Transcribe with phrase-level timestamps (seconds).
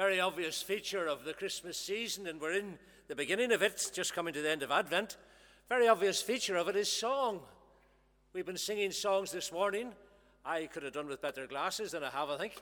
[0.00, 4.14] very obvious feature of the Christmas season, and we're in the beginning of it, just
[4.14, 5.18] coming to the end of Advent.
[5.68, 7.40] Very obvious feature of it is song.
[8.32, 9.92] We've been singing songs this morning.
[10.42, 12.54] I could have done with better glasses than I have, I think,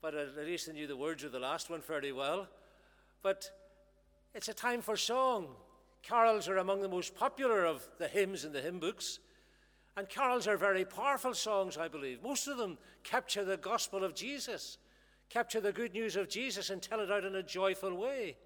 [0.00, 2.48] but at least I knew the words of the last one fairly well.
[3.22, 3.50] But
[4.34, 5.48] it's a time for song.
[6.02, 9.18] Carols are among the most popular of the hymns in the hymn books.
[9.98, 12.22] And carols are very powerful songs, I believe.
[12.22, 14.78] Most of them capture the gospel of Jesus,
[15.34, 18.36] capture the good news of Jesus, and tell it out in a joyful way.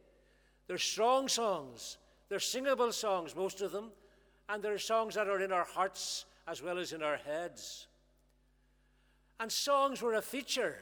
[0.67, 1.99] They're strong songs,
[2.31, 3.91] they're singable songs, most of them,
[4.49, 7.89] and they're songs that are in our hearts as well as in our heads.
[9.39, 10.79] And songs were a feature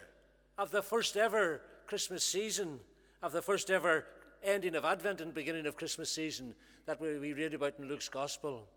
[0.56, 2.79] of the first ever Christmas season,
[3.20, 4.07] of the first ever
[4.45, 6.54] ending of Advent and beginning of Christmas season
[6.87, 8.68] that we read about in Luke's Gospel.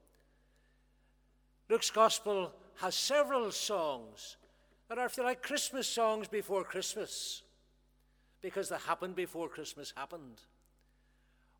[1.70, 4.38] Luke's Gospel has several songs
[4.90, 7.44] that are, if you like, Christmas songs before Christmas,
[8.42, 10.42] because they happened before Christmas happened.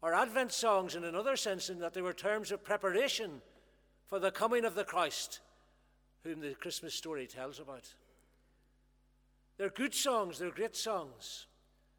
[0.02, 3.42] Or Advent songs in another sense, in that they were terms of preparation
[4.08, 5.42] for the coming of the Christ,
[6.24, 7.94] whom the Christmas story tells about.
[9.58, 11.46] They're good songs, they're great songs.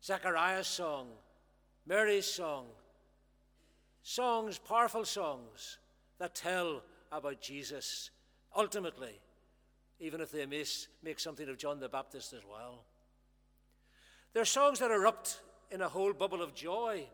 [0.03, 1.09] Zechariah's song,
[1.87, 2.67] Mary's song,
[4.03, 5.79] songs, powerful songs
[6.19, 8.11] that tell about Jesus
[8.57, 9.21] ultimately,
[10.01, 12.85] even if they miss, make something of John the Baptist as well.
[14.33, 17.05] There are songs that erupt in a whole bubble of joy,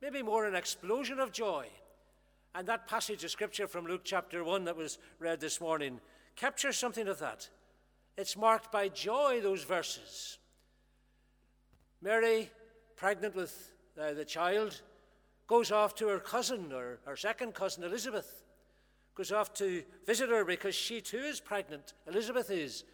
[0.00, 1.66] maybe more an explosion of joy.
[2.54, 6.00] And that passage of scripture from Luke chapter 1 that was read this morning
[6.36, 7.48] captures something of that.
[8.16, 10.38] It's marked by joy, those verses.
[12.00, 12.50] Mary,
[12.96, 14.80] pregnant with uh, the child,
[15.46, 18.43] goes off to her cousin or her second cousin Elizabeth
[19.14, 21.94] goes off to visit her because she too is pregnant.
[22.06, 22.84] Elizabeth is.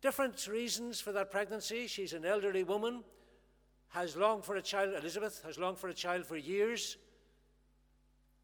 [0.00, 1.86] Different reasons for that pregnancy.
[1.86, 3.02] She's an elderly woman,
[3.88, 4.94] has longed for a child.
[4.94, 6.96] Elizabeth has longed for a child for years.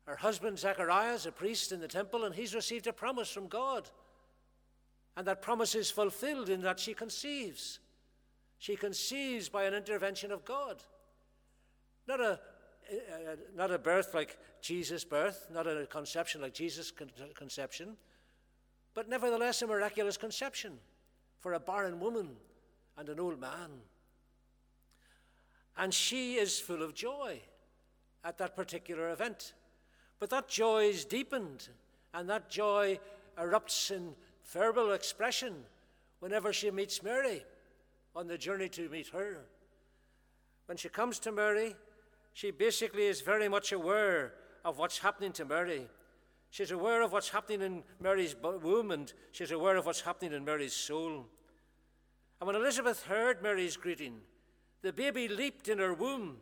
[0.05, 3.49] Her husband, Zechariah, is a priest in the temple, and he's received a promise from
[3.49, 3.89] God.
[5.17, 7.79] And that promise is fulfilled in that she conceives.
[8.59, 10.83] She conceives by an intervention of God.
[12.07, 12.41] Not a
[12.91, 17.97] uh, not a birth like Jesus' birth, not a conception like Jesus' con- conception,
[18.95, 20.79] but nevertheless a miraculous conception
[21.41, 22.31] for a barren woman
[22.97, 23.71] and an old man.
[25.77, 27.41] And she is full of joy
[28.25, 29.55] at that particular event.
[30.19, 31.69] But that joy is deepened,
[32.15, 32.99] and that joy
[33.39, 34.15] erupts in
[34.45, 35.55] verbal expression
[36.21, 37.45] whenever she meets Mary
[38.15, 39.45] on the journey to meet her.
[40.67, 41.77] When she comes to Mary,
[42.35, 44.35] she basically is very much aware
[44.65, 45.89] of what's happening to Mary.
[46.51, 50.45] She's aware of what's happening in Mary's womb and she's aware of what's happening in
[50.45, 51.27] Mary's soul.
[52.41, 54.17] And when Elizabeth heard Mary's greeting,
[54.83, 56.37] the baby leaped in her womb,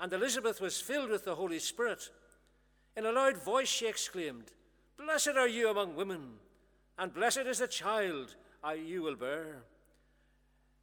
[0.00, 2.08] and Elizabeth was filled with the Holy Spirit.
[2.96, 4.50] In a loud voice she exclaimed,
[4.96, 6.32] Blessed are you among women,
[6.98, 8.34] and blessed is the child
[8.86, 9.62] you will bear.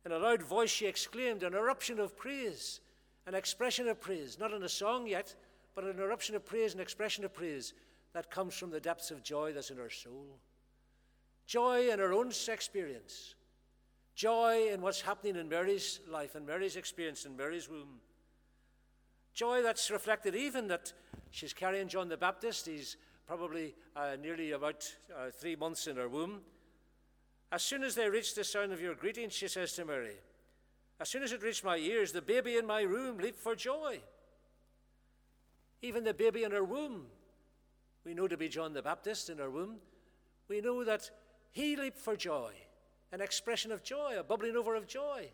[0.06, 2.80] In a loud voice she exclaimed, an eruption of praise
[3.28, 5.36] an expression of praise, not in a song yet,
[5.76, 7.74] but an eruption of praise, an expression of praise
[8.14, 10.40] that comes from the depths of joy that's in her soul.
[11.46, 13.36] Joy in her own experience.
[14.16, 18.00] Joy in what's happening in Mary's life and Mary's experience in Mary's womb.
[19.34, 20.92] Joy that's reflected even that
[21.30, 22.66] she's carrying John the Baptist.
[22.66, 24.84] He's probably uh, nearly about
[25.16, 26.42] uh, three months in her womb.
[27.52, 30.16] As soon as they reach the sound of your greeting, she says to Mary,
[31.02, 34.00] as soon as it reached my ears, the baby in my room leaped for joy.
[35.82, 37.08] Even the baby in her womb,
[38.06, 39.78] we know to be John the Baptist in her womb,
[40.48, 41.10] we know that
[41.50, 42.54] he leaped for joy,
[43.12, 45.32] an expression of joy, a bubbling over of joy.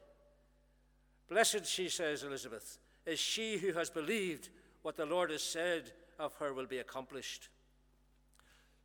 [1.29, 4.47] Blessed, she says, Elizabeth, is she who has believed
[4.83, 7.50] what the Lord has said of her will be accomplished.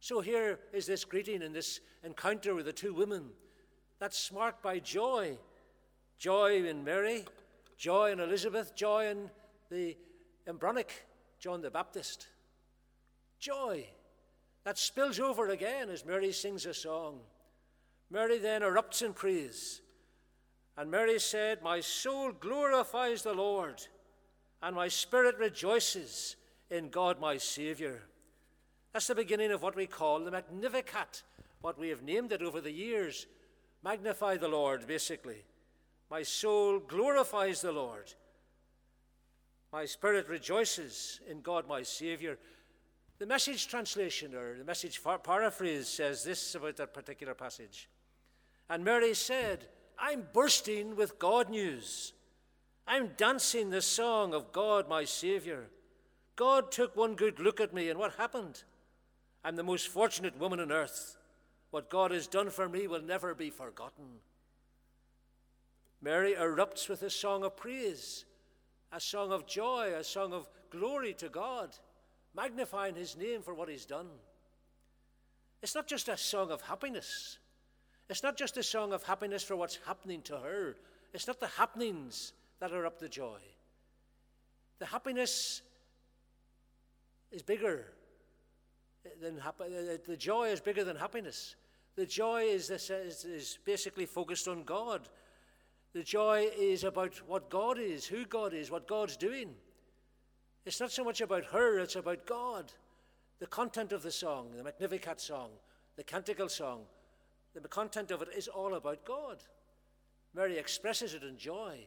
[0.01, 3.31] So here is this greeting and this encounter with the two women
[4.01, 5.39] that's marked by joy
[6.23, 7.25] joy in Mary,
[7.77, 9.29] joy in Elizabeth, joy in
[9.73, 9.97] the
[10.47, 11.05] embryonic
[11.41, 12.29] John the Baptist.
[13.41, 13.89] Joy
[14.63, 17.19] that spills over again as Mary sings a song.
[18.09, 19.81] Mary then erupts in praise.
[20.77, 23.85] And Mary said, My soul glorifies the Lord,
[24.63, 26.37] and my spirit rejoices
[26.71, 27.99] in God my Saviour.
[28.93, 31.25] That's the beginning of what we call the Magnificat,
[31.63, 33.27] what we have named it over the years.
[33.83, 35.43] Magnify the Lord, basically.
[36.13, 38.13] My soul glorifies the Lord.
[39.73, 42.37] My spirit rejoices in God my Saviour.
[43.19, 47.89] The message translation or the message paraphrase says this about that particular passage.
[48.69, 49.69] And Mary said,
[49.99, 52.13] I'm bursting with God news.
[52.87, 55.71] I'm dancing the song of God, my Savior.
[56.37, 58.65] God took one good look at me, and what happened?
[59.43, 61.17] I'm the most fortunate woman on earth.
[61.71, 64.21] What God has done for me will never be forgotten.
[66.03, 68.25] Mary erupts with a song of praise,
[68.91, 71.77] a song of joy, a song of glory to God,
[72.35, 74.09] magnifying his name for what he's done.
[75.63, 77.39] It's not just a song of happiness.
[78.11, 80.77] It's not just a song of happiness for what's happening to her.
[81.15, 83.39] It's not the happenings that are up the joy.
[84.81, 85.63] The happiness
[87.31, 87.87] is bigger
[89.21, 89.41] than
[90.07, 91.55] the joy is bigger than happiness.
[91.95, 95.09] The joy is, this, is, is basically focused on God.
[95.95, 99.51] The joy is about what God is, who God is, what God's doing.
[100.65, 102.73] It's not so much about her, it's about God.
[103.41, 105.51] The content of the song, the Magnificat song,
[105.97, 106.83] the canticle song,
[107.55, 109.43] the content of it is all about God.
[110.35, 111.87] Mary expresses it in joy,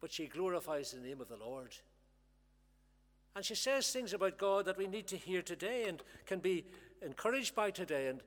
[0.00, 1.74] but she glorifies the name of the Lord.
[3.36, 6.64] And she says things about God that we need to hear today and can be
[7.02, 8.22] encouraged by today and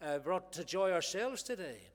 [0.00, 1.91] uh, brought to joy ourselves today.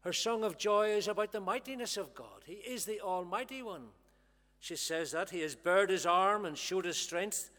[0.00, 2.42] Her song of joy is about the mightiness of God.
[2.46, 3.88] He is the Almighty One.
[4.58, 5.30] She says that.
[5.30, 7.50] He has bared his arm and showed his strength.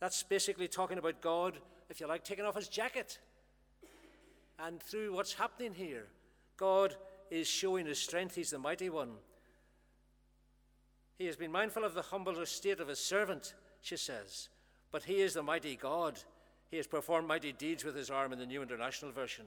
[0.00, 3.18] That's basically talking about God, if you like, taking off his jacket.
[4.58, 6.06] And through what's happening here,
[6.56, 6.94] God
[7.30, 8.34] is showing his strength.
[8.34, 9.12] He's the mighty one.
[11.18, 14.48] He has been mindful of the humble estate of his servant, she says,
[14.90, 16.18] but he is the mighty God.
[16.70, 19.44] He has performed mighty deeds with his arm in the New International Version.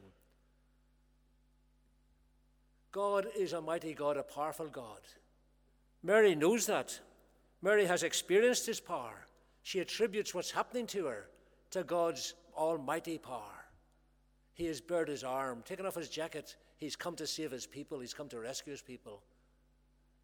[2.91, 5.01] God is a mighty God, a powerful God.
[6.03, 6.99] Mary knows that.
[7.61, 9.25] Mary has experienced his power.
[9.63, 11.29] She attributes what's happening to her
[11.71, 13.65] to God's almighty power.
[14.53, 16.55] He has bared his arm, taken off his jacket.
[16.77, 19.23] He's come to save his people, he's come to rescue his people,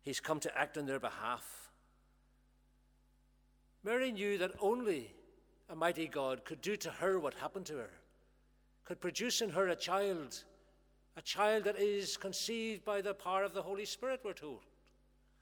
[0.01, 1.71] he's come to act on their behalf.
[3.83, 5.13] Mary knew that only
[5.69, 7.89] a mighty God could do to her what happened to her,
[8.86, 10.44] could produce in her a child
[11.15, 14.62] a child that is conceived by the power of the Holy Spirit, we're told.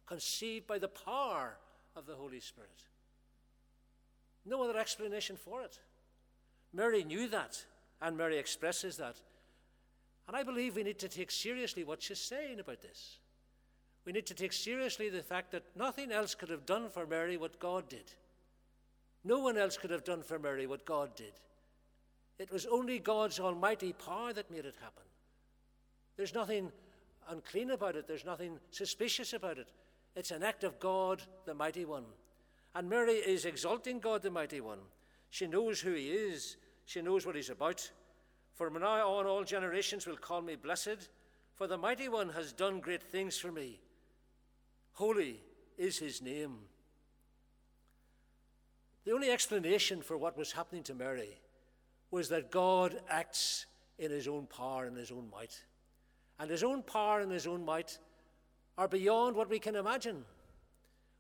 [0.05, 1.57] Conceived by the power
[1.95, 2.83] of the Holy Spirit.
[4.45, 5.79] No other explanation for it.
[6.73, 7.63] Mary knew that,
[8.01, 9.15] and Mary expresses that.
[10.27, 13.19] And I believe we need to take seriously what she's saying about this.
[14.05, 17.37] We need to take seriously the fact that nothing else could have done for Mary
[17.37, 18.13] what God did.
[19.23, 21.33] No one else could have done for Mary what God did.
[22.39, 25.03] It was only God's almighty power that made it happen.
[26.17, 26.71] There's nothing
[27.29, 29.67] unclean about it, there's nothing suspicious about it.
[30.15, 32.05] It's an act of God, the Mighty One.
[32.75, 34.79] And Mary is exalting God, the Mighty One.
[35.29, 37.89] She knows who He is, she knows what He's about.
[38.53, 41.09] From now on, all generations will call me blessed,
[41.55, 43.79] for the Mighty One has done great things for me.
[44.93, 45.39] Holy
[45.77, 46.57] is His name.
[49.05, 51.39] The only explanation for what was happening to Mary
[52.11, 53.65] was that God acts
[53.97, 55.63] in His own power and His own might
[56.41, 57.99] and his own power and his own might
[58.75, 60.25] are beyond what we can imagine.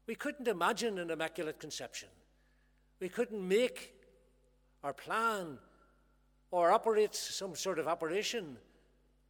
[0.07, 2.09] We couldn't imagine an immaculate conception.
[2.99, 3.93] We couldn't make
[4.81, 5.59] or plan
[6.49, 8.57] or operate some sort of operation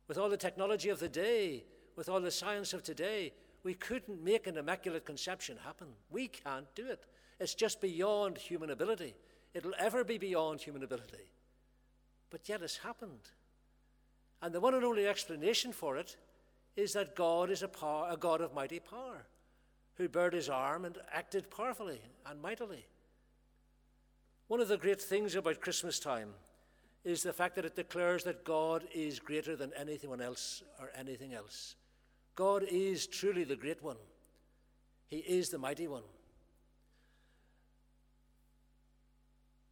[0.08, 1.66] with all the technology of the day,
[1.98, 3.34] with all the science of today.
[3.64, 5.88] We couldn't make an immaculate conception happen.
[6.10, 7.06] We can't do it.
[7.38, 9.14] It's just beyond human ability.
[9.54, 11.32] It'll ever be beyond human ability.
[12.30, 13.30] But yet it's happened.
[14.42, 16.18] And the one and only explanation for it
[16.76, 19.26] is that God is a, power, a God of mighty power,
[19.96, 22.86] who bared his arm and acted powerfully and mightily.
[24.48, 26.30] One of the great things about Christmas time
[27.04, 31.34] is the fact that it declares that God is greater than anyone else or anything
[31.34, 31.76] else.
[32.36, 33.98] God is truly the great one,
[35.08, 36.04] He is the mighty one.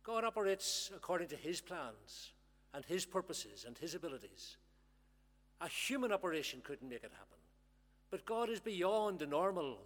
[0.04, 2.32] God operates according to His plans
[2.74, 4.58] and his purposes and his abilities.
[5.62, 7.38] A human operation couldn't make it happen.
[8.12, 9.80] But God is beyond the normal,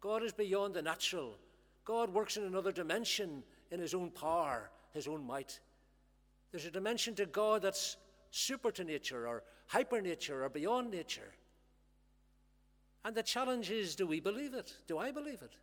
[0.00, 1.36] God is beyond the natural.
[1.84, 5.58] God works in another dimension in his own power, his own might.
[6.52, 7.96] There's a dimension to God that's
[8.30, 11.32] super to nature or hyper nature or beyond nature.
[13.04, 14.74] And the challenge is do we believe it?
[14.86, 15.54] Do I believe it?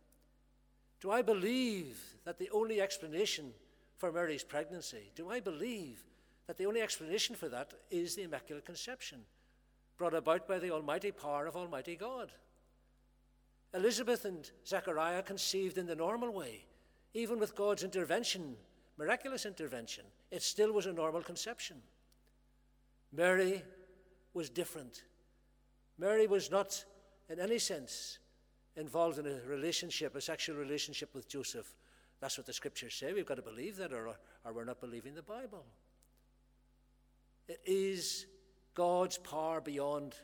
[1.00, 3.52] Do I believe that the only explanation
[3.96, 6.04] for Mary's pregnancy, do I believe
[6.48, 9.20] that the only explanation for that is the Immaculate Conception,
[9.98, 12.32] brought about by the almighty power of Almighty God.
[13.74, 16.64] Elizabeth and Zechariah conceived in the normal way,
[17.12, 18.56] even with God's intervention,
[18.96, 21.76] miraculous intervention, it still was a normal conception.
[23.12, 23.62] Mary
[24.32, 25.02] was different.
[25.98, 26.82] Mary was not,
[27.28, 28.18] in any sense,
[28.74, 31.74] involved in a relationship, a sexual relationship with Joseph.
[32.20, 33.12] That's what the scriptures say.
[33.12, 34.08] We've got to believe that, or,
[34.44, 35.66] or we're not believing the Bible.
[37.48, 38.26] It is
[38.74, 40.14] God's power beyond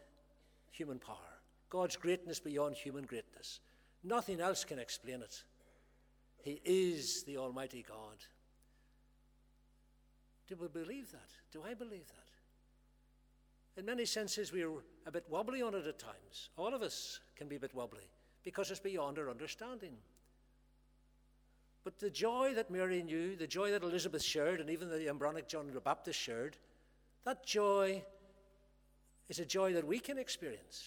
[0.71, 1.16] human power,
[1.71, 3.61] God's greatness beyond human greatness.
[4.02, 5.43] Nothing else can explain it.
[6.43, 8.19] He is the Almighty God.
[10.47, 11.31] Do we believe that?
[11.52, 13.81] Do I believe that?
[13.81, 14.71] In many senses, we're
[15.07, 16.50] a bit wobbly on it at times.
[16.57, 18.11] All of us can be a bit wobbly
[18.45, 19.95] because it's beyond our understanding.
[21.83, 25.49] But the joy that Mary knew, the joy that Elizabeth shared, and even the embryonic
[25.49, 26.57] John the Baptist shared,
[27.25, 28.02] that joy
[29.28, 30.85] is a joy that we can experience.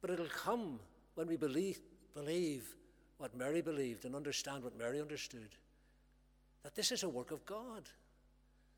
[0.00, 0.78] But it'll come
[1.14, 1.80] when we believe,
[2.14, 2.74] believe
[3.18, 5.50] what Mary believed and understand what Mary understood
[6.64, 7.88] that this is a work of God.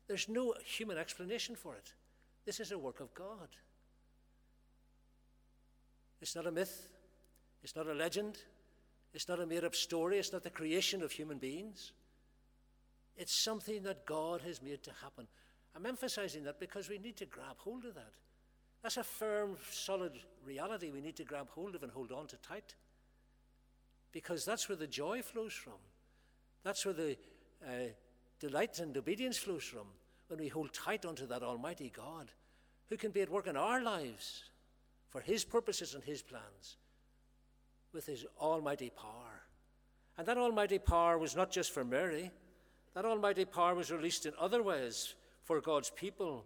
[0.07, 1.93] There's no human explanation for it.
[2.45, 3.49] This is a work of God.
[6.21, 6.89] It's not a myth,
[7.63, 8.37] it's not a legend,
[9.13, 11.91] it's not a made up story, it's not the creation of human beings.
[13.17, 15.27] It's something that God has made to happen.
[15.75, 18.13] I'm emphasizing that because we need to grab hold of that.
[18.83, 20.13] That's a firm, solid
[20.45, 22.75] reality we need to grab hold of and hold on to tight.
[24.11, 25.79] Because that's where the joy flows from.
[26.63, 27.17] That's where the
[27.65, 27.91] uh,
[28.39, 29.87] delight and obedience flows from
[30.27, 32.31] when we hold tight onto that Almighty God
[32.89, 34.43] who can be at work in our lives
[35.09, 36.77] for His purposes and His plans
[37.93, 39.43] with His almighty power.
[40.17, 42.31] And that almighty power was not just for Mary,
[42.93, 45.15] that almighty power was released in other ways
[45.51, 46.45] for God's people.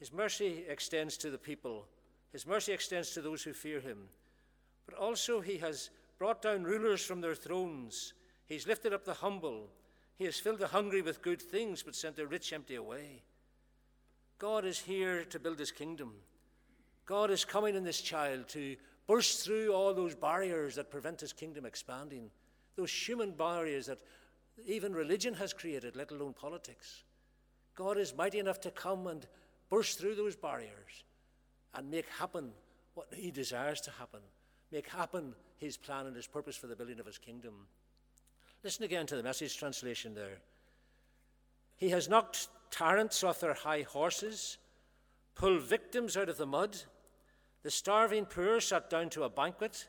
[0.00, 1.84] His mercy extends to the people,
[2.32, 4.08] His mercy extends to those who fear Him.
[4.86, 8.14] But also, He has brought down rulers from their thrones,
[8.46, 9.68] He's lifted up the humble.
[10.16, 13.22] He has filled the hungry with good things, but sent the rich empty away.
[14.38, 16.14] God is here to build his kingdom.
[17.04, 18.76] God is coming in this child to
[19.06, 22.30] burst through all those barriers that prevent his kingdom expanding,
[22.76, 23.98] those human barriers that
[24.66, 27.04] even religion has created, let alone politics.
[27.74, 29.26] God is mighty enough to come and
[29.70, 31.04] burst through those barriers
[31.74, 32.52] and make happen
[32.94, 34.20] what he desires to happen,
[34.70, 37.54] make happen his plan and his purpose for the building of his kingdom.
[38.62, 40.38] Listen again to the message translation there.
[41.76, 44.58] He has knocked tyrants off their high horses,
[45.34, 46.76] pulled victims out of the mud.
[47.62, 49.88] The starving poor sat down to a banquet.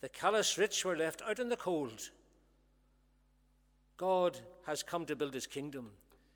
[0.00, 2.10] The callous rich were left out in the cold.
[4.00, 5.90] God has come to build his kingdom.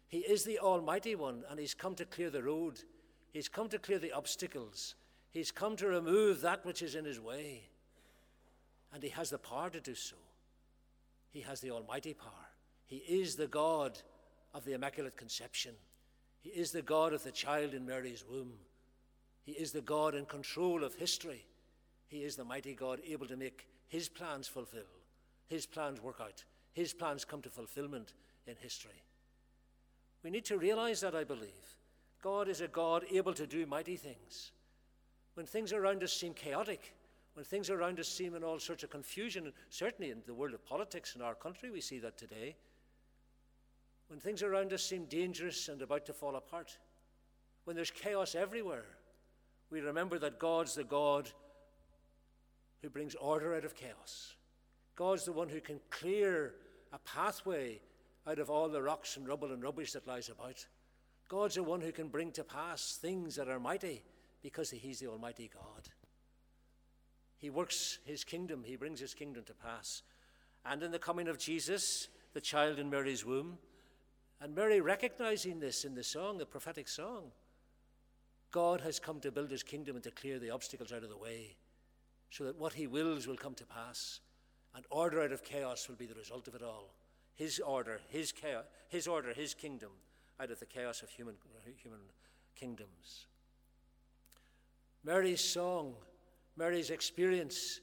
[0.09, 2.78] He is the Almighty One, and he's come to clear the road.
[3.33, 4.97] He's come to clear the obstacles.
[5.30, 7.62] He's come to remove that which is in his way.
[8.92, 10.16] And he has the power to do so.
[11.30, 12.50] He has the almighty power.
[12.85, 13.99] He is the God
[14.52, 15.73] of the Immaculate Conception.
[16.40, 18.52] He is the God of the child in Mary's womb.
[19.42, 21.47] He is the God in control of history.
[22.09, 24.83] He is the mighty God able to make his plans fulfill,
[25.47, 26.44] his plans work out,
[26.75, 28.12] his plans come to fulfillment
[28.47, 29.02] in history.
[30.23, 31.78] We need to realize that, I believe.
[32.23, 34.52] God is a God able to do mighty things.
[35.35, 36.95] When things around us seem chaotic,
[37.35, 40.64] when things around us seem in all sorts of confusion, certainly in the world of
[40.64, 42.57] politics in our country, we see that today.
[44.09, 46.78] When things around us seem dangerous and about to fall apart,
[47.64, 48.85] when there's chaos everywhere,
[49.71, 51.31] we remember that God's the God
[52.83, 54.35] who brings order out of chaos.
[54.95, 56.54] God's the one who can clear
[56.94, 57.80] a pathway
[58.26, 60.64] out of all the rocks and rubble and rubbish that lies about.
[61.28, 64.02] God's the one who can bring to pass things that are mighty
[64.42, 65.88] because He's the Almighty God.
[67.44, 70.00] He works his kingdom, he brings his kingdom to pass.
[70.64, 73.58] And in the coming of Jesus, the child in Mary's womb,
[74.40, 77.32] and Mary recognizing this in the song, the prophetic song,
[78.50, 81.18] God has come to build his kingdom and to clear the obstacles out of the
[81.18, 81.56] way
[82.30, 84.20] so that what he wills will come to pass
[84.75, 86.95] and order out of chaos will be the result of it all.
[87.35, 89.90] His order, his chaos, his order, his kingdom
[90.40, 91.35] out of the chaos of human,
[91.76, 92.00] human
[92.54, 93.26] kingdoms.
[95.04, 95.95] Mary's song
[96.57, 97.81] Mary's experience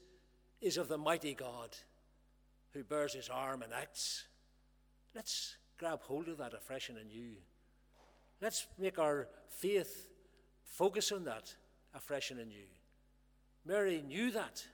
[0.61, 1.75] is of the mighty God
[2.73, 4.25] who bares his arm and acts.
[5.13, 7.35] Let's grab hold of that afresh and anew.
[8.41, 10.07] Let's make our faith
[10.63, 11.53] focus on that
[11.93, 12.69] afresh and anew.
[13.65, 14.65] Mary knew that.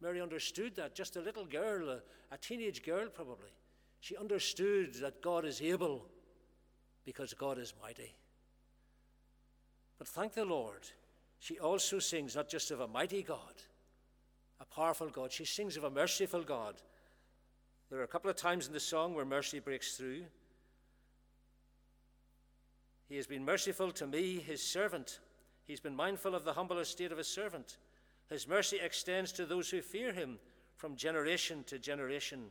[0.00, 0.94] Mary understood that.
[0.94, 2.00] Just a little girl, a,
[2.32, 3.50] a teenage girl probably.
[4.00, 6.06] She understood that God is able
[7.04, 8.14] because God is mighty.
[9.98, 10.86] But thank the Lord
[11.38, 13.54] she also sings not just of a mighty God,
[14.60, 16.82] a powerful God, she sings of a merciful God.
[17.90, 20.24] There are a couple of times in the song where mercy breaks through.
[23.08, 25.20] He has been merciful to me, his servant.
[25.64, 27.78] He's been mindful of the humble estate of his servant.
[28.30, 30.38] His mercy extends to those who fear him
[30.76, 32.50] from generation to generation.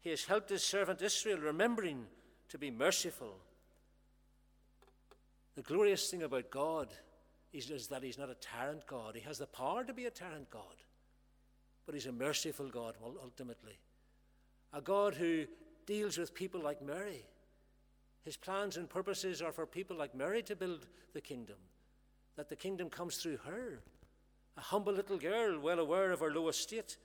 [0.00, 2.06] He has helped his servant Israel, remembering
[2.48, 3.36] to be merciful.
[5.54, 6.88] The glorious thing about God
[7.52, 9.14] is, is that he's not a tyrant God.
[9.14, 10.82] He has the power to be a tyrant God,
[11.86, 13.78] but he's a merciful God ultimately.
[14.72, 15.46] A God who
[15.86, 17.24] deals with people like Mary.
[18.22, 21.58] His plans and purposes are for people like Mary to build the kingdom,
[22.36, 23.80] that the kingdom comes through her.
[24.56, 26.96] A humble little girl, well aware of her low estate,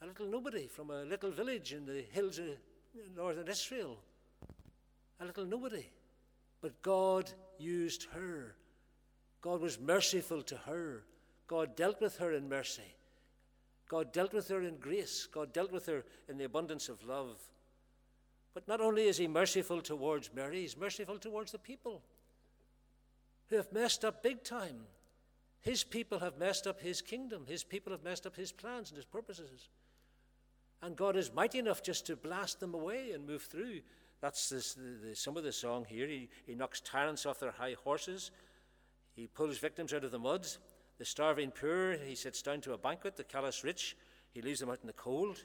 [0.00, 2.46] a little nobody from a little village in the hills of
[3.16, 3.98] northern Israel,
[5.20, 5.86] a little nobody.
[6.60, 8.54] But God used her.
[9.40, 11.04] God was merciful to her.
[11.48, 12.94] God dealt with her in mercy.
[13.88, 15.26] God dealt with her in grace.
[15.26, 17.36] God dealt with her in the abundance of love.
[18.54, 22.02] But not only is He merciful towards Mary, He's merciful towards the people
[23.48, 24.86] who have messed up big time.
[25.62, 27.44] His people have messed up His kingdom.
[27.46, 29.68] His people have messed up His plans and His purposes.
[30.82, 33.80] And God is mighty enough just to blast them away and move through.
[34.20, 36.08] That's this, the, the, some of the song here.
[36.08, 38.32] He, he knocks tyrants off their high horses.
[39.14, 40.58] He pulls victims out of the muds.
[40.98, 43.16] The starving poor, he sits down to a banquet.
[43.16, 43.96] The callous rich,
[44.30, 45.38] he leaves them out in the cold.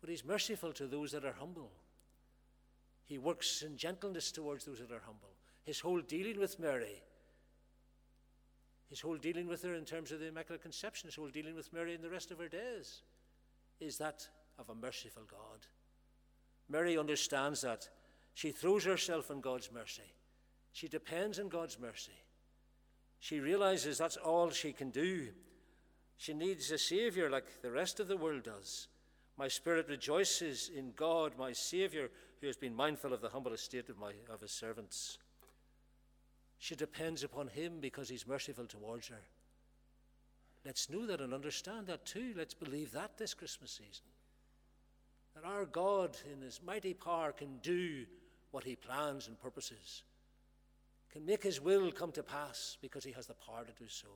[0.00, 1.70] But he's merciful to those that are humble.
[3.04, 5.34] He works in gentleness towards those that are humble.
[5.64, 7.02] His whole dealing with Mary,
[8.88, 11.72] his whole dealing with her in terms of the Immaculate Conception, his whole dealing with
[11.72, 13.02] Mary in the rest of her days,
[13.80, 14.26] is that
[14.58, 15.66] of a merciful God.
[16.68, 17.88] Mary understands that.
[18.34, 20.12] She throws herself on God's mercy.
[20.72, 22.12] She depends on God's mercy.
[23.18, 25.28] She realizes that's all she can do.
[26.18, 28.88] She needs a Savior like the rest of the world does.
[29.38, 33.88] My spirit rejoices in God, my Savior, who has been mindful of the humble estate
[33.88, 35.18] of, my, of his servants.
[36.58, 39.22] She depends upon him because he's merciful towards her.
[40.64, 42.34] Let's know that and understand that too.
[42.36, 44.06] Let's believe that this Christmas season
[45.36, 48.06] that our God, in His mighty power, can do
[48.50, 50.02] what He plans and purposes,
[51.12, 54.08] can make His will come to pass because He has the power to do so.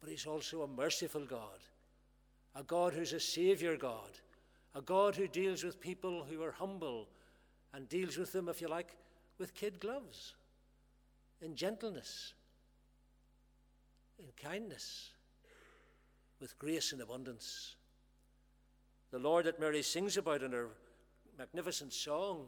[0.00, 1.60] But He's also a merciful God,
[2.54, 4.20] a God who's a Savior God,
[4.74, 7.08] a God who deals with people who are humble
[7.72, 8.94] and deals with them, if you like,
[9.38, 10.34] with kid gloves,
[11.42, 12.34] in gentleness,
[14.18, 15.10] in kindness,
[16.40, 17.76] with grace and abundance.
[19.10, 20.68] The Lord that Mary sings about in her
[21.38, 22.46] magnificent song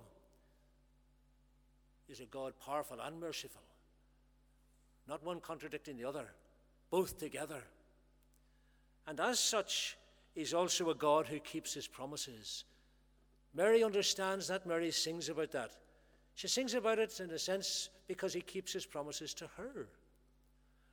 [2.09, 3.63] is a God powerful and merciful,
[5.09, 6.29] not one contradicting the other,
[6.91, 7.63] both together.
[9.07, 9.97] And as such,
[10.35, 12.65] is also a God who keeps his promises.
[13.55, 14.67] Mary understands that.
[14.67, 15.71] Mary sings about that.
[16.35, 19.89] She sings about it in a sense because he keeps his promises to her.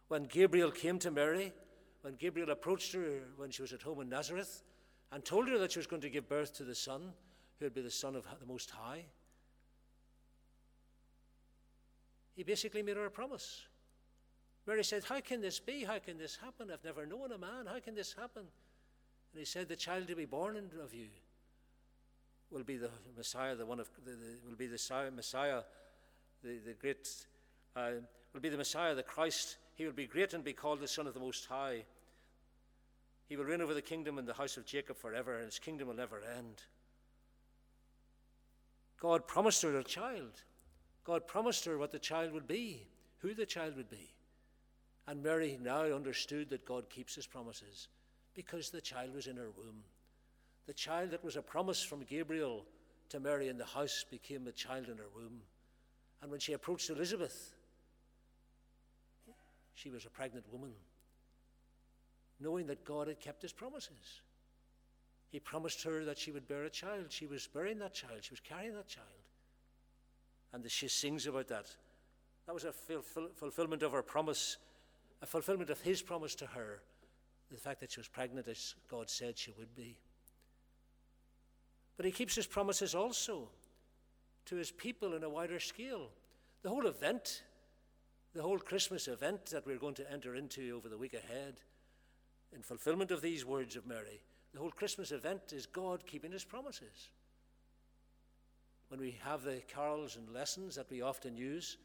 [0.07, 1.53] When Gabriel came to Mary,
[2.01, 4.63] when Gabriel approached her when she was at home in Nazareth,
[5.11, 7.13] and told her that she was going to give birth to the Son,
[7.59, 9.05] who would be the Son of the Most High.
[12.33, 13.67] He basically made her a promise.
[14.65, 15.83] Mary said, How can this be?
[15.83, 16.71] How can this happen?
[16.71, 17.65] I've never known a man.
[17.67, 18.43] How can this happen?
[18.43, 21.07] And he said, The child to be born of you
[22.49, 25.61] will be the Messiah, the one of the, the will be the Messiah,
[26.43, 27.07] the, the great
[27.75, 27.91] uh,
[28.33, 29.57] will be the Messiah, the Christ.
[29.75, 31.83] He will be great and be called the Son of the Most High.
[33.27, 35.87] He will reign over the kingdom and the house of Jacob forever, and his kingdom
[35.87, 36.63] will never end.
[38.99, 40.43] God promised her a child.
[41.03, 42.87] God promised her what the child would be,
[43.19, 44.13] who the child would be.
[45.07, 47.87] And Mary now understood that God keeps his promises
[48.35, 49.83] because the child was in her womb.
[50.67, 52.65] The child that was a promise from Gabriel
[53.09, 55.41] to Mary in the house became a child in her womb.
[56.21, 57.53] And when she approached Elizabeth,
[59.73, 60.73] she was a pregnant woman
[62.39, 64.21] knowing that God had kept his promises.
[65.29, 67.05] He promised her that she would bear a child.
[67.09, 69.07] She was bearing that child, she was carrying that child.
[70.53, 71.67] And she sings about that.
[72.47, 74.57] That was a fulfillment of her promise,
[75.21, 76.81] a fulfillment of his promise to her,
[77.49, 79.97] the fact that she was pregnant as God said she would be.
[81.95, 83.49] But he keeps his promises also
[84.45, 86.09] to his people in a wider scale.
[86.61, 87.43] The whole event,
[88.33, 91.61] the whole Christmas event that we're going to enter into over the week ahead,
[92.53, 94.21] in fulfillment of these words of Mary,
[94.53, 97.09] the whole Christmas event is God keeping his promises.
[98.89, 101.77] When we have the carols and lessons that we often use,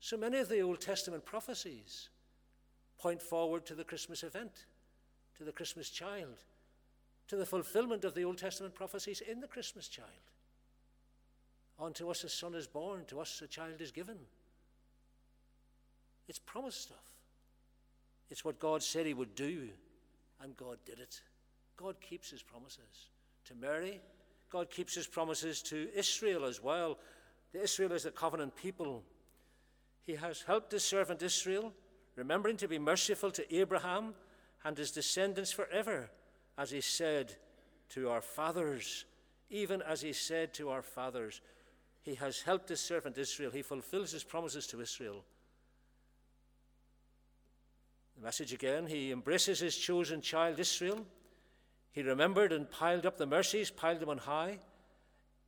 [0.00, 2.08] so many of the Old Testament prophecies
[2.98, 4.66] point forward to the Christmas event,
[5.36, 6.44] to the Christmas child,
[7.28, 10.08] to the fulfillment of the Old Testament prophecies in the Christmas child.
[11.80, 14.18] Unto us a son is born, to us a child is given.
[16.28, 16.96] It's promise stuff.
[18.30, 19.68] It's what God said He would do,
[20.42, 21.22] and God did it.
[21.76, 23.10] God keeps His promises
[23.46, 24.00] to Mary.
[24.50, 26.98] God keeps His promises to Israel as well.
[27.52, 29.02] The Israel is a covenant people.
[30.02, 31.72] He has helped His servant Israel,
[32.16, 34.14] remembering to be merciful to Abraham
[34.64, 36.10] and his descendants forever,
[36.58, 37.36] as He said
[37.90, 39.04] to our fathers,
[39.48, 41.40] even as He said to our fathers.
[42.08, 43.50] He has helped His servant Israel.
[43.50, 45.22] He fulfills His promises to Israel.
[48.16, 51.04] The message again He embraces His chosen child Israel.
[51.92, 54.58] He remembered and piled up the mercies, piled them on high.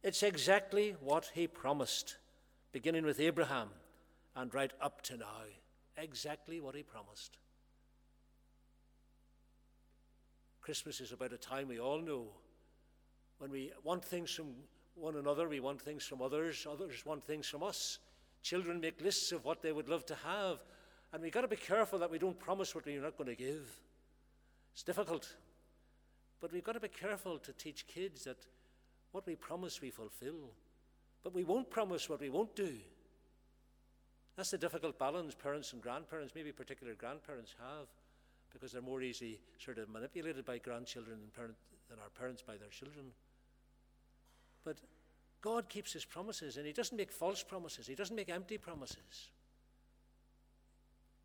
[0.03, 2.16] It's exactly what he promised,
[2.73, 3.68] beginning with Abraham
[4.37, 5.44] and right up to now.
[5.96, 7.38] Exactly what he promised.
[10.61, 12.29] Christmas is about a time we all know
[13.38, 14.55] when we want things from
[15.01, 17.99] one another, we want things from others, others want things from us.
[18.43, 20.63] Children make lists of what they would love to have,
[21.13, 23.35] and we've got to be careful that we don't promise what we're not going to
[23.35, 23.69] give.
[24.73, 25.35] It's difficult.
[26.41, 28.47] But we've got to be careful to teach kids that
[29.13, 30.53] what we promise we fulfill,
[31.23, 32.75] but we won't promise what we won't do.
[34.37, 37.89] That's the difficult balance parents and grandparents, maybe particular grandparents, have
[38.53, 41.55] because they're more easily sort of manipulated by grandchildren parent,
[41.89, 43.07] than our parents by their children.
[44.64, 44.79] But
[45.40, 49.31] God keeps his promises, and he doesn't make false promises, he doesn't make empty promises.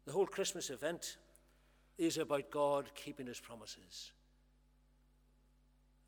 [0.05, 1.17] The whole Christmas event
[1.97, 4.11] is about God keeping his promises.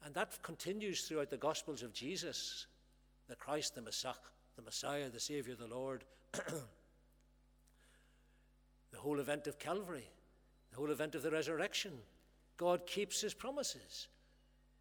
[0.05, 2.67] And that continues throughout the Gospels of Jesus,
[3.27, 4.13] the Christ, the Messiah,
[4.55, 6.03] the Messiah, the Savior, the Lord.
[8.91, 10.09] the whole event of Calvary,
[10.69, 11.93] the whole event of the resurrection.
[12.57, 14.07] God keeps his promises.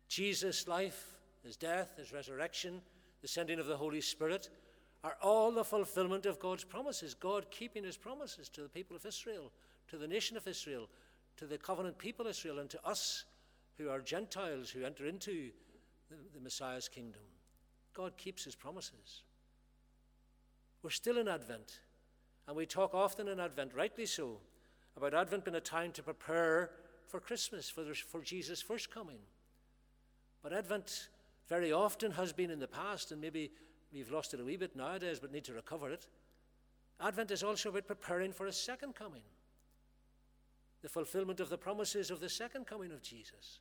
[0.09, 1.16] Jesus' life,
[1.47, 2.83] his death, his resurrection,
[3.23, 4.51] the sending of the Holy Spirit
[5.03, 7.15] are all the fulfillment of God's promises.
[7.15, 9.53] God keeping his promises to the people of Israel,
[9.89, 10.89] to the nation of Israel,
[11.37, 13.25] to the covenant people of Israel, and to us
[13.79, 15.51] who are Gentiles who enter into
[16.11, 17.23] the, the Messiah's kingdom.
[17.95, 19.23] God keeps his promises.
[20.83, 21.81] We're still in Advent,
[22.47, 24.39] and we talk often in Advent, rightly so,
[24.97, 26.71] about Advent being a time to prepare
[27.07, 29.19] for Christmas, for, for Jesus' first coming.
[30.43, 31.09] But Advent
[31.49, 33.53] very often has been in the past, and maybe
[33.93, 36.07] we've lost it a wee bit nowadays, but need to recover it.
[37.01, 39.23] Advent is also about preparing for a second coming,
[40.83, 43.61] the fulfillment of the promises of the second coming of Jesus.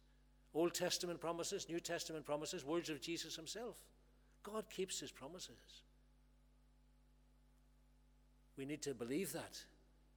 [0.54, 3.76] Old Testament promises, New Testament promises, words of Jesus himself.
[4.42, 5.84] God keeps his promises.
[8.58, 9.60] We need to believe that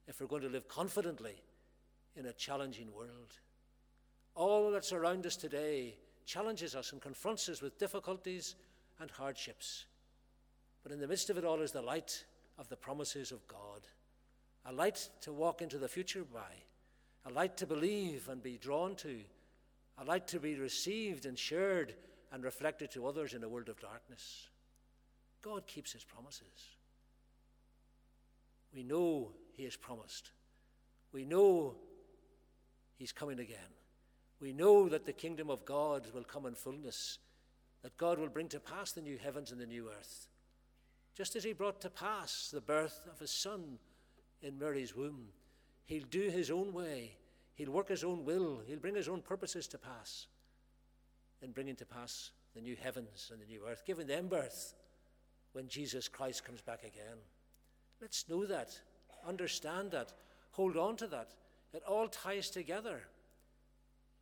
[0.06, 1.42] if we're going to live confidently
[2.14, 3.34] in a challenging world.
[4.34, 5.96] All that's around us today
[6.28, 8.54] challenges us and confronts us with difficulties
[9.00, 9.86] and hardships.
[10.82, 12.24] But in the midst of it all is the light
[12.58, 13.88] of the promises of God,
[14.66, 16.52] a light to walk into the future by,
[17.24, 19.20] a light to believe and be drawn to
[20.00, 21.94] a light to be received and shared
[22.30, 24.48] and reflected to others in a world of darkness.
[25.40, 26.76] God keeps his promises.
[28.74, 30.30] We know he has promised.
[31.10, 31.76] We know
[32.98, 33.77] he's coming again.
[34.40, 37.18] We know that the kingdom of God will come in fullness,
[37.82, 40.28] that God will bring to pass the new heavens and the new earth.
[41.16, 43.78] Just as he brought to pass the birth of his son
[44.40, 45.28] in Mary's womb,
[45.86, 47.18] he'll do his own way
[47.58, 50.28] He'll work his own will, he'll bring his own purposes to pass
[51.42, 54.74] in bringing to pass the new heavens and the new earth, giving them birth
[55.52, 57.18] when Jesus Christ comes back again.
[58.00, 58.78] Let's know that,
[59.26, 60.12] understand that,
[60.52, 61.30] hold on to that.
[61.74, 63.02] It all ties together.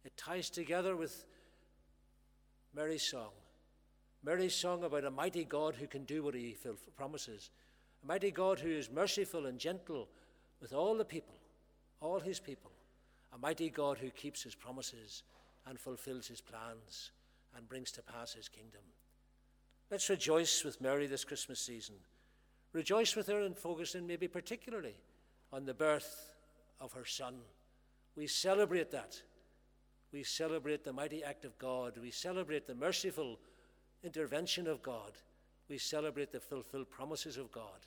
[0.07, 1.27] It ties together with
[2.75, 3.33] Mary's song.
[4.25, 6.57] Mary's song about a mighty God who can do what he
[6.97, 7.51] promises,
[8.03, 10.09] a mighty God who is merciful and gentle
[10.63, 11.35] with all the people,
[12.01, 12.71] all his people
[13.37, 15.23] a mighty God who keeps his promises
[15.67, 17.11] and fulfills his plans
[17.55, 18.81] and brings to pass his kingdom.
[19.91, 21.97] Let's rejoice with Mary this Christmas season.
[22.73, 24.95] Rejoice with her and focus in maybe particularly
[25.53, 26.31] on the birth
[26.81, 27.37] of her son.
[28.17, 29.21] We celebrate that.
[30.17, 31.99] We celebrate the mighty act of God.
[32.01, 33.39] We celebrate the merciful
[34.03, 35.13] intervention of God.
[35.69, 37.85] We celebrate the fulfilled promises of God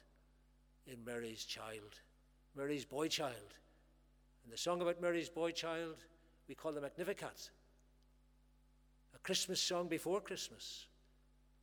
[0.85, 2.01] in Mary's child,
[2.55, 3.55] Mary's boy child
[4.43, 5.95] And the song about Mary's boy child,
[6.47, 7.49] we call the Magnificat.
[9.15, 10.85] A Christmas song before Christmas.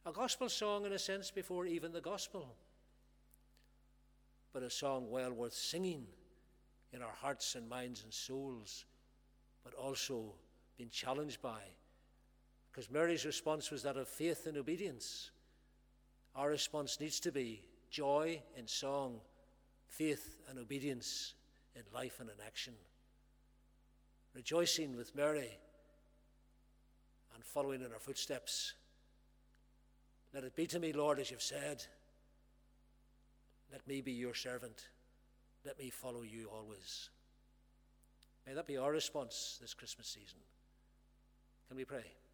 [0.05, 2.57] A gospel song, in a sense, before even the gospel.
[4.53, 6.09] But a song well worth singing
[6.93, 8.85] in our hearts and minds and souls,
[9.63, 10.35] but also
[10.77, 11.61] being challenged by.
[12.71, 15.31] Because Mary's response was that of faith and obedience.
[16.35, 19.21] Our response needs to be joy in song,
[19.89, 21.35] faith and obedience
[21.75, 22.75] in life and in action.
[24.35, 25.51] rejoicing with Mary
[27.35, 28.75] and following in her footsteps.
[30.35, 31.83] Let it be to me, Lord, as you've said.
[33.73, 34.89] Let me be your servant.
[35.65, 37.09] Let me follow you always.
[38.47, 40.39] May that be our response this Christmas season.
[41.69, 42.26] Can we pray?